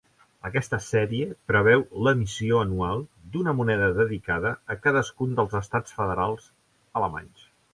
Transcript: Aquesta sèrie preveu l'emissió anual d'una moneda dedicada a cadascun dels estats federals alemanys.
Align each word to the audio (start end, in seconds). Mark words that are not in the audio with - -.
Aquesta 0.47 0.77
sèrie 0.83 1.25
preveu 1.51 1.83
l'emissió 2.07 2.61
anual 2.67 3.03
d'una 3.35 3.53
moneda 3.59 3.91
dedicada 4.01 4.55
a 4.75 4.79
cadascun 4.87 5.39
dels 5.41 5.55
estats 5.63 5.99
federals 6.01 6.49
alemanys. 7.03 7.47